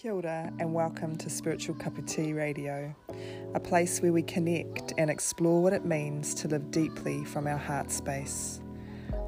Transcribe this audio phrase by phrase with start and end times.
[0.00, 2.94] Kia ora and welcome to Spiritual Kaputi Radio,
[3.54, 7.56] a place where we connect and explore what it means to live deeply from our
[7.56, 8.60] heart space.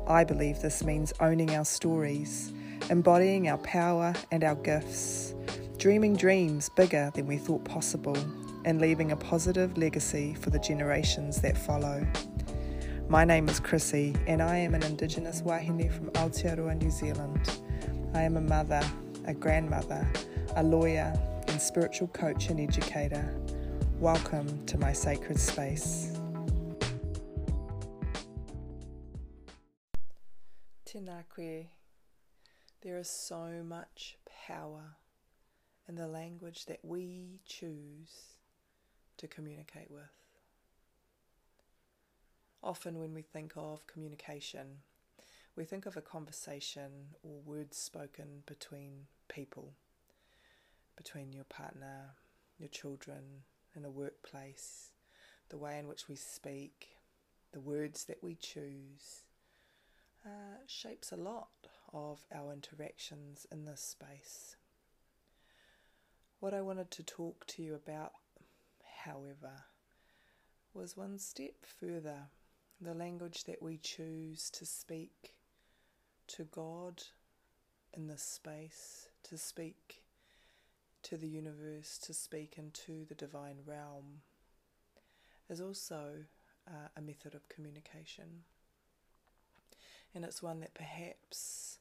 [0.06, 2.52] I believe this means owning our stories,
[2.88, 5.34] embodying our power and our gifts,
[5.76, 8.16] dreaming dreams bigger than we thought possible,
[8.64, 12.06] and leaving a positive legacy for the generations that follow.
[13.08, 17.60] My name is Krissy, and I am an Indigenous Wahine from Aotearoa, New Zealand.
[18.14, 18.88] I am a mother,
[19.26, 20.06] a grandmother,
[20.56, 21.12] a lawyer,
[21.46, 23.32] and spiritual coach and educator.
[24.00, 26.12] Welcome to my sacred space.
[30.84, 31.68] Tēnā.
[32.82, 34.16] There is so much
[34.48, 34.96] power
[35.88, 38.34] in the language that we choose
[39.18, 40.02] to communicate with.
[42.62, 44.78] Often, when we think of communication,
[45.54, 46.90] we think of a conversation
[47.22, 49.74] or words spoken between people
[51.02, 52.10] between your partner,
[52.58, 54.90] your children, in a workplace,
[55.48, 56.88] the way in which we speak,
[57.52, 59.24] the words that we choose,
[60.26, 61.48] uh, shapes a lot
[61.94, 64.56] of our interactions in this space.
[66.38, 68.12] What I wanted to talk to you about,
[69.04, 69.64] however,
[70.74, 72.28] was one step further
[72.78, 75.32] the language that we choose to speak
[76.26, 77.02] to God
[77.94, 80.02] in this space, to speak
[81.02, 84.22] to the universe, to speak into the divine realm,
[85.48, 86.24] is also
[86.68, 88.44] uh, a method of communication.
[90.14, 91.78] And it's one that perhaps,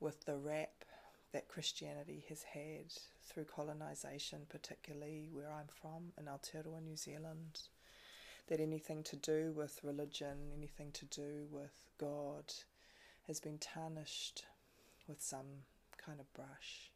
[0.00, 0.84] with the rap
[1.32, 7.60] that Christianity has had through colonization, particularly where I'm from in Aotearoa, New Zealand,
[8.48, 12.52] that anything to do with religion, anything to do with God,
[13.26, 14.44] has been tarnished
[15.06, 15.46] with some
[16.04, 16.90] kind of brush.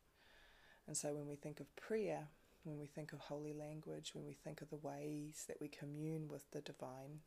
[0.87, 2.29] And so when we think of prayer,
[2.65, 6.29] when we think of holy language, when we think of the ways that we commune
[6.29, 7.21] with the divine,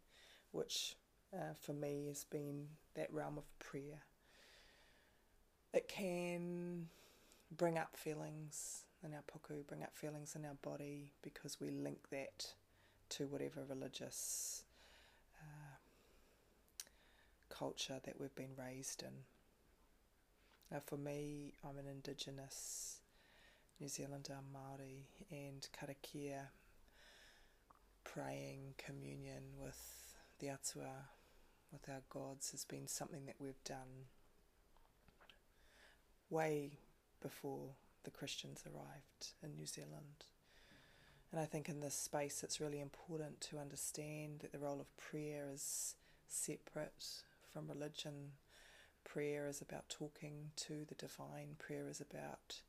[0.52, 0.96] which
[1.34, 4.02] uh, for me has been that realm of prayer,
[5.74, 6.88] it can
[7.56, 12.10] bring up feelings in our puku, bring up feelings in our body because we link
[12.12, 12.54] that
[13.10, 14.64] to whatever religious
[15.40, 15.76] uh,
[17.50, 19.14] culture that we've been raised in.
[20.72, 23.00] Now, for me, I'm an Indigenous
[23.80, 26.48] New Zealander uh, Māori and karakia
[28.04, 31.10] praying communion with the atua,
[31.72, 34.08] with our gods, has been something that we've done
[36.32, 36.80] way
[37.22, 40.26] before the Christians arrived in New Zealand.
[41.32, 44.98] And I think in this space it's really important to understand that the role of
[44.98, 45.94] prayer is
[46.28, 47.22] separate
[47.54, 48.32] from religion.
[49.04, 52.62] Prayer is about talking to the divine, prayer is about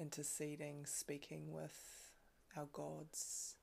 [0.00, 2.10] interceding, speaking with
[2.56, 3.56] our gods.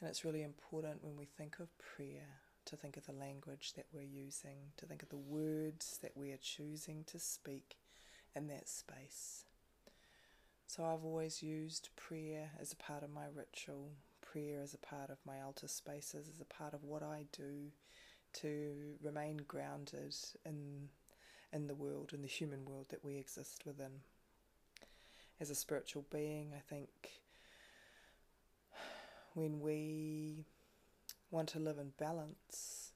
[0.00, 3.86] And it's really important when we think of prayer to think of the language that
[3.92, 7.76] we're using, to think of the words that we are choosing to speak
[8.34, 9.44] in that space.
[10.66, 15.08] So I've always used prayer as a part of my ritual, prayer as a part
[15.08, 17.72] of my altar spaces, as a part of what I do
[18.34, 20.14] to remain grounded
[20.44, 20.88] in
[21.50, 24.02] in the world, in the human world that we exist within
[25.40, 26.52] as a spiritual being.
[26.56, 26.88] I think
[29.34, 30.46] when we
[31.30, 32.92] want to live in balance,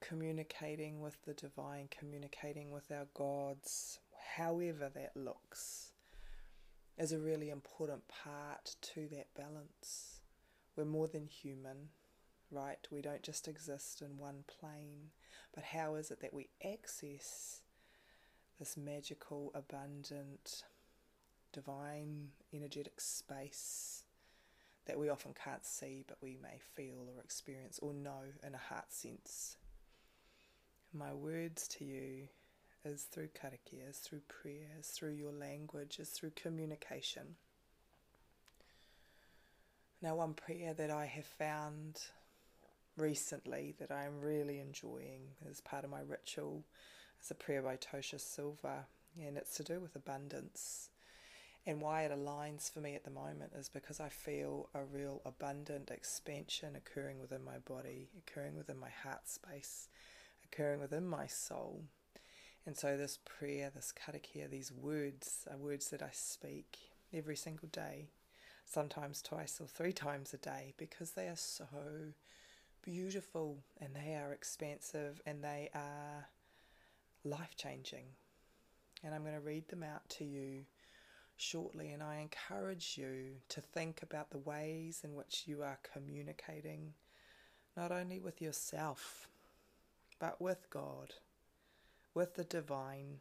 [0.00, 3.98] communicating with the divine, communicating with our gods,
[4.36, 5.92] however that looks,
[6.98, 10.20] is a really important part to that balance.
[10.76, 11.88] We're more than human,
[12.50, 12.86] right?
[12.90, 15.10] We don't just exist in one plane,
[15.54, 17.62] but how is it that we access
[18.58, 20.62] this magical, abundant,
[21.56, 24.04] divine, energetic space
[24.84, 28.58] that we often can't see but we may feel or experience or know in a
[28.58, 29.56] heart sense.
[30.92, 32.28] My words to you
[32.84, 37.36] is through karakia, is through prayers, through your language, is through communication.
[40.02, 42.00] Now, one prayer that I have found
[42.98, 46.64] recently that I am really enjoying as part of my ritual
[47.20, 48.84] is a prayer by Tosha Silver,
[49.18, 50.90] and it's to do with abundance.
[51.66, 55.20] And why it aligns for me at the moment is because I feel a real
[55.24, 59.88] abundant expansion occurring within my body, occurring within my heart space,
[60.44, 61.82] occurring within my soul.
[62.64, 66.78] And so, this prayer, this karakia, these words are words that I speak
[67.12, 68.10] every single day,
[68.64, 71.66] sometimes twice or three times a day, because they are so
[72.82, 76.28] beautiful and they are expansive and they are
[77.24, 78.06] life changing.
[79.02, 80.64] And I'm going to read them out to you
[81.36, 86.94] shortly, and I encourage you to think about the ways in which you are communicating
[87.76, 89.28] not only with yourself,
[90.18, 91.14] but with God,
[92.14, 93.20] with the divine,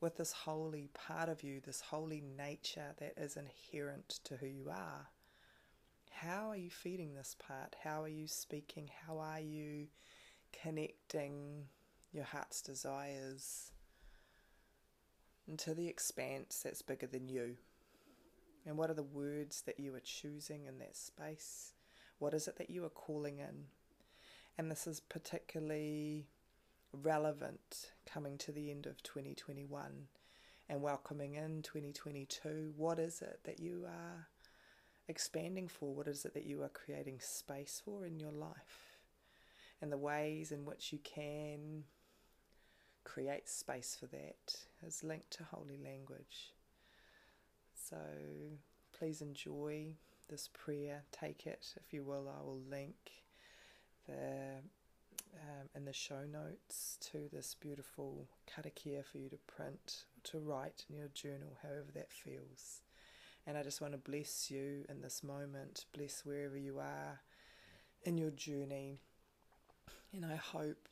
[0.00, 4.68] with this holy part of you, this holy nature that is inherent to who you
[4.68, 5.08] are.
[6.10, 7.76] How are you feeding this part?
[7.82, 8.90] How are you speaking?
[9.06, 9.86] How are you
[10.52, 11.64] connecting
[12.12, 13.72] your heart's desires
[15.48, 17.56] into the expanse that's bigger than you?
[18.66, 21.72] And what are the words that you are choosing in that space?
[22.18, 23.66] What is it that you are calling in?
[24.58, 26.26] And this is particularly
[26.92, 30.08] relevant coming to the end of 2021
[30.68, 32.74] and welcoming in 2022.
[32.76, 34.28] What is it that you are
[35.08, 35.94] expanding for?
[35.94, 38.98] What is it that you are creating space for in your life?
[39.80, 41.84] And the ways in which you can
[43.04, 44.56] create space for that
[44.86, 46.52] is linked to holy language.
[47.74, 47.96] So
[48.96, 49.96] please enjoy
[50.28, 51.02] this prayer.
[51.12, 52.28] Take it, if you will.
[52.28, 52.94] I will link
[54.06, 54.62] the
[55.34, 60.84] um, in the show notes to this beautiful karakia for you to print, to write
[60.90, 62.82] in your journal, however that feels.
[63.46, 67.20] And I just want to bless you in this moment, bless wherever you are
[68.04, 68.98] in your journey.
[70.12, 70.88] And I hope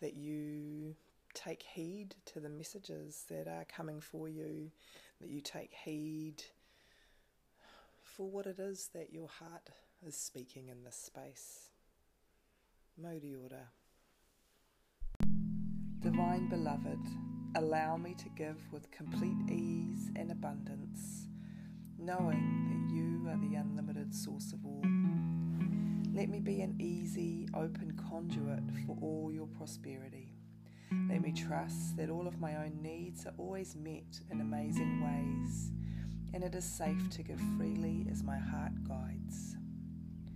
[0.00, 0.94] that you
[1.34, 4.70] take heed to the messages that are coming for you,
[5.20, 6.42] that you take heed
[8.02, 9.70] for what it is that your heart
[10.06, 11.70] is speaking in this space.
[13.00, 13.70] Mauri Ora.
[16.00, 16.98] Divine Beloved,
[17.56, 21.28] allow me to give with complete ease and abundance,
[21.98, 24.82] knowing that you are the unlimited source of all.
[26.12, 30.31] Let me be an easy, open conduit for all your prosperity.
[31.08, 35.70] Let me trust that all of my own needs are always met in amazing ways,
[36.34, 39.56] and it is safe to give freely as my heart guides.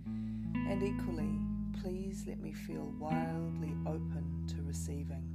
[0.05, 1.39] And equally,
[1.81, 5.29] please let me feel wildly open to receiving.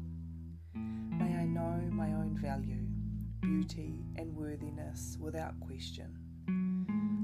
[0.74, 2.86] May I know my own value,
[3.40, 6.18] beauty, and worthiness without question.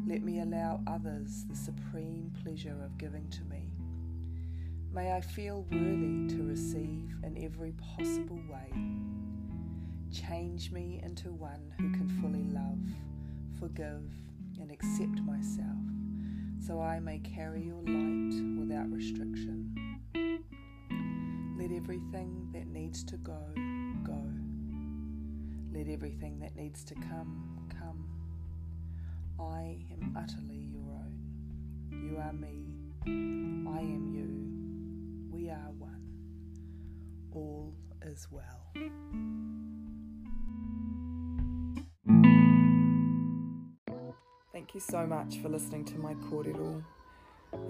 [0.07, 3.75] Let me allow others the supreme pleasure of giving to me.
[4.93, 6.48] May I feel worthy to
[7.49, 8.71] every possible way.
[10.13, 12.79] Change me into one who can fully love,
[13.59, 14.03] forgive,
[14.61, 15.79] and accept myself
[16.61, 19.73] so I may carry your light without restriction.
[21.59, 23.39] Let everything that needs to go,
[24.05, 24.23] go.
[25.73, 28.05] Let everything that needs to come, come.
[29.41, 31.19] I am utterly your own.
[31.91, 32.67] You are me.
[33.07, 35.35] I am you.
[35.35, 35.88] We are one.
[37.35, 37.73] All
[38.03, 38.73] is well.
[44.53, 46.83] Thank you so much for listening to my kōrero.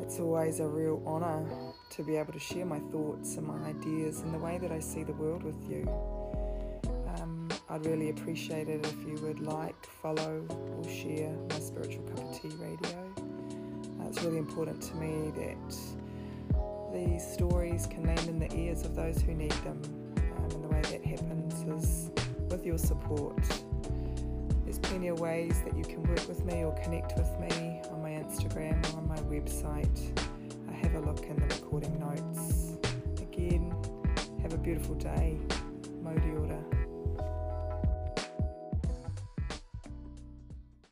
[0.01, 4.21] It's always a real honour to be able to share my thoughts and my ideas
[4.23, 5.89] and the way that I see the world with you.
[7.21, 12.05] Um, I'd really appreciate it if you would like, to follow, or share my Spiritual
[12.05, 13.13] Kaputi radio.
[14.01, 15.77] Uh, it's really important to me that
[16.93, 19.81] these stories can land in the ears of those who need them,
[20.17, 22.11] um, and the way that happens is
[22.51, 23.37] with your support
[24.69, 28.03] there's plenty of ways that you can work with me or connect with me on
[28.03, 30.21] my Instagram or on my website.
[30.69, 32.77] I have a look in the recording notes.
[33.23, 33.75] Again,
[34.43, 35.39] have a beautiful day.
[36.03, 36.78] Mauri.